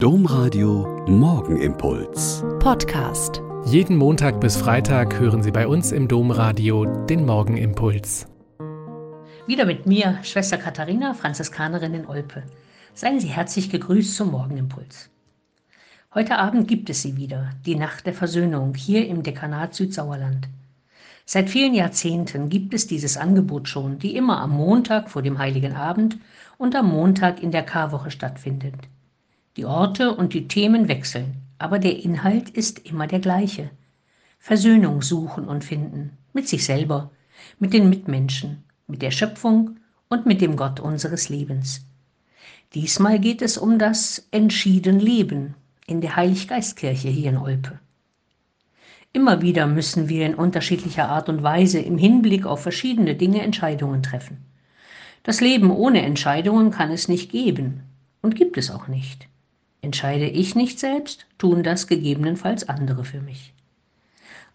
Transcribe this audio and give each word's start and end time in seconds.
Domradio 0.00 1.04
Morgenimpuls. 1.08 2.44
Podcast. 2.60 3.42
Jeden 3.66 3.96
Montag 3.96 4.40
bis 4.40 4.56
Freitag 4.56 5.18
hören 5.18 5.42
Sie 5.42 5.50
bei 5.50 5.66
uns 5.66 5.90
im 5.90 6.06
Domradio 6.06 6.84
den 7.06 7.26
Morgenimpuls. 7.26 8.28
Wieder 9.48 9.64
mit 9.64 9.86
mir, 9.86 10.20
Schwester 10.22 10.56
Katharina, 10.56 11.14
Franziskanerin 11.14 11.94
in 11.94 12.06
Olpe. 12.06 12.44
Seien 12.94 13.18
Sie 13.18 13.26
herzlich 13.26 13.70
gegrüßt 13.70 14.14
zum 14.14 14.30
Morgenimpuls. 14.30 15.10
Heute 16.14 16.38
Abend 16.38 16.68
gibt 16.68 16.90
es 16.90 17.02
sie 17.02 17.16
wieder, 17.16 17.50
die 17.66 17.74
Nacht 17.74 18.06
der 18.06 18.14
Versöhnung, 18.14 18.76
hier 18.76 19.08
im 19.08 19.24
Dekanat 19.24 19.74
Südsauerland. 19.74 20.48
Seit 21.24 21.50
vielen 21.50 21.74
Jahrzehnten 21.74 22.50
gibt 22.50 22.72
es 22.72 22.86
dieses 22.86 23.16
Angebot 23.16 23.66
schon, 23.66 23.98
die 23.98 24.14
immer 24.14 24.40
am 24.40 24.50
Montag 24.50 25.10
vor 25.10 25.22
dem 25.22 25.40
Heiligen 25.40 25.74
Abend 25.74 26.18
und 26.56 26.76
am 26.76 26.88
Montag 26.88 27.42
in 27.42 27.50
der 27.50 27.64
Karwoche 27.64 28.12
stattfindet. 28.12 28.76
Die 29.58 29.66
Orte 29.66 30.14
und 30.14 30.34
die 30.34 30.46
Themen 30.46 30.86
wechseln, 30.86 31.34
aber 31.58 31.80
der 31.80 32.04
Inhalt 32.04 32.48
ist 32.48 32.78
immer 32.88 33.08
der 33.08 33.18
gleiche. 33.18 33.70
Versöhnung 34.38 35.02
suchen 35.02 35.48
und 35.48 35.64
finden, 35.64 36.16
mit 36.32 36.46
sich 36.46 36.64
selber, 36.64 37.10
mit 37.58 37.72
den 37.72 37.90
Mitmenschen, 37.90 38.62
mit 38.86 39.02
der 39.02 39.10
Schöpfung 39.10 39.80
und 40.08 40.26
mit 40.26 40.40
dem 40.40 40.54
Gott 40.54 40.78
unseres 40.78 41.28
Lebens. 41.28 41.84
Diesmal 42.72 43.18
geht 43.18 43.42
es 43.42 43.58
um 43.58 43.80
das 43.80 44.28
entschieden 44.30 45.00
Leben 45.00 45.56
in 45.88 46.00
der 46.00 46.14
Heiliggeistkirche 46.14 47.08
hier 47.08 47.30
in 47.30 47.38
Olpe. 47.38 47.80
Immer 49.12 49.42
wieder 49.42 49.66
müssen 49.66 50.08
wir 50.08 50.24
in 50.24 50.36
unterschiedlicher 50.36 51.08
Art 51.08 51.28
und 51.28 51.42
Weise 51.42 51.80
im 51.80 51.98
Hinblick 51.98 52.46
auf 52.46 52.62
verschiedene 52.62 53.16
Dinge 53.16 53.42
Entscheidungen 53.42 54.04
treffen. 54.04 54.38
Das 55.24 55.40
Leben 55.40 55.72
ohne 55.72 56.02
Entscheidungen 56.02 56.70
kann 56.70 56.92
es 56.92 57.08
nicht 57.08 57.32
geben 57.32 57.82
und 58.22 58.36
gibt 58.36 58.56
es 58.56 58.70
auch 58.70 58.86
nicht. 58.86 59.28
Entscheide 59.80 60.26
ich 60.26 60.54
nicht 60.54 60.78
selbst, 60.78 61.26
tun 61.38 61.62
das 61.62 61.86
gegebenenfalls 61.86 62.68
andere 62.68 63.04
für 63.04 63.20
mich. 63.20 63.54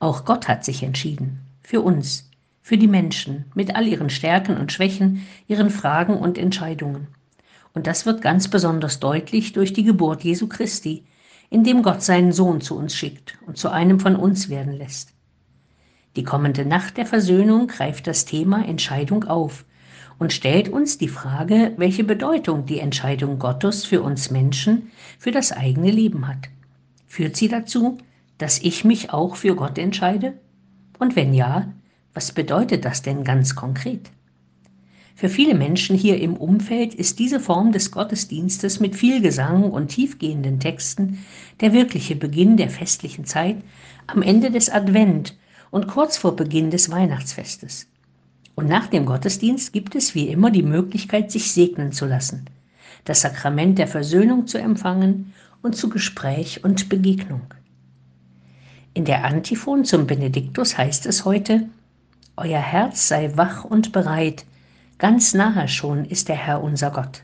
Auch 0.00 0.24
Gott 0.24 0.48
hat 0.48 0.64
sich 0.64 0.82
entschieden, 0.82 1.40
für 1.62 1.80
uns, 1.80 2.28
für 2.60 2.76
die 2.76 2.88
Menschen, 2.88 3.44
mit 3.54 3.76
all 3.76 3.86
ihren 3.86 4.10
Stärken 4.10 4.56
und 4.56 4.72
Schwächen, 4.72 5.26
ihren 5.46 5.70
Fragen 5.70 6.16
und 6.16 6.38
Entscheidungen. 6.38 7.08
Und 7.72 7.86
das 7.86 8.04
wird 8.04 8.20
ganz 8.20 8.48
besonders 8.48 9.00
deutlich 9.00 9.52
durch 9.52 9.72
die 9.72 9.84
Geburt 9.84 10.24
Jesu 10.24 10.48
Christi, 10.48 11.04
indem 11.50 11.82
Gott 11.82 12.02
seinen 12.02 12.32
Sohn 12.32 12.60
zu 12.60 12.76
uns 12.76 12.94
schickt 12.94 13.38
und 13.46 13.58
zu 13.58 13.70
einem 13.70 14.00
von 14.00 14.16
uns 14.16 14.48
werden 14.48 14.72
lässt. 14.72 15.12
Die 16.16 16.24
kommende 16.24 16.66
Nacht 16.66 16.96
der 16.96 17.06
Versöhnung 17.06 17.68
greift 17.68 18.06
das 18.06 18.24
Thema 18.24 18.66
Entscheidung 18.66 19.24
auf 19.24 19.64
und 20.22 20.32
stellt 20.32 20.68
uns 20.68 20.98
die 20.98 21.08
Frage, 21.08 21.72
welche 21.78 22.04
Bedeutung 22.04 22.64
die 22.64 22.78
Entscheidung 22.78 23.40
Gottes 23.40 23.84
für 23.84 24.02
uns 24.02 24.30
Menschen, 24.30 24.92
für 25.18 25.32
das 25.32 25.50
eigene 25.50 25.90
Leben 25.90 26.28
hat. 26.28 26.48
Führt 27.08 27.34
sie 27.34 27.48
dazu, 27.48 27.98
dass 28.38 28.60
ich 28.60 28.84
mich 28.84 29.12
auch 29.12 29.34
für 29.34 29.56
Gott 29.56 29.78
entscheide? 29.78 30.34
Und 31.00 31.16
wenn 31.16 31.34
ja, 31.34 31.72
was 32.14 32.30
bedeutet 32.30 32.84
das 32.84 33.02
denn 33.02 33.24
ganz 33.24 33.56
konkret? 33.56 34.12
Für 35.16 35.28
viele 35.28 35.56
Menschen 35.56 35.96
hier 35.96 36.20
im 36.20 36.36
Umfeld 36.36 36.94
ist 36.94 37.18
diese 37.18 37.40
Form 37.40 37.72
des 37.72 37.90
Gottesdienstes 37.90 38.78
mit 38.78 38.94
viel 38.94 39.22
Gesang 39.22 39.72
und 39.72 39.88
tiefgehenden 39.88 40.60
Texten 40.60 41.18
der 41.60 41.72
wirkliche 41.72 42.14
Beginn 42.14 42.56
der 42.56 42.70
festlichen 42.70 43.24
Zeit 43.24 43.56
am 44.06 44.22
Ende 44.22 44.52
des 44.52 44.70
Advent 44.70 45.36
und 45.72 45.88
kurz 45.88 46.16
vor 46.16 46.36
Beginn 46.36 46.70
des 46.70 46.92
Weihnachtsfestes. 46.92 47.88
Und 48.54 48.68
nach 48.68 48.86
dem 48.86 49.06
Gottesdienst 49.06 49.72
gibt 49.72 49.94
es 49.94 50.14
wie 50.14 50.28
immer 50.28 50.50
die 50.50 50.62
Möglichkeit, 50.62 51.30
sich 51.30 51.52
segnen 51.52 51.92
zu 51.92 52.06
lassen, 52.06 52.44
das 53.04 53.22
Sakrament 53.22 53.78
der 53.78 53.88
Versöhnung 53.88 54.46
zu 54.46 54.58
empfangen 54.58 55.32
und 55.62 55.76
zu 55.76 55.88
Gespräch 55.88 56.62
und 56.64 56.88
Begegnung. 56.88 57.42
In 58.94 59.04
der 59.06 59.24
Antiphon 59.24 59.84
zum 59.84 60.06
Benediktus 60.06 60.76
heißt 60.76 61.06
es 61.06 61.24
heute, 61.24 61.68
Euer 62.36 62.60
Herz 62.60 63.08
sei 63.08 63.36
wach 63.36 63.64
und 63.64 63.92
bereit, 63.92 64.44
ganz 64.98 65.34
nahe 65.34 65.68
schon 65.68 66.04
ist 66.04 66.28
der 66.28 66.36
Herr 66.36 66.62
unser 66.62 66.90
Gott. 66.90 67.22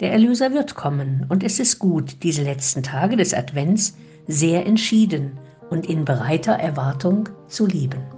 Der 0.00 0.12
Erlöser 0.12 0.52
wird 0.52 0.76
kommen, 0.76 1.26
und 1.28 1.42
es 1.42 1.58
ist 1.58 1.78
gut, 1.78 2.22
diese 2.22 2.42
letzten 2.42 2.82
Tage 2.82 3.16
des 3.16 3.34
Advents 3.34 3.96
sehr 4.28 4.66
entschieden 4.66 5.32
und 5.70 5.86
in 5.86 6.04
bereiter 6.04 6.52
Erwartung 6.52 7.28
zu 7.48 7.66
lieben. 7.66 8.17